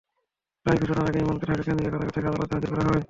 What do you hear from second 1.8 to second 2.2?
কারাগার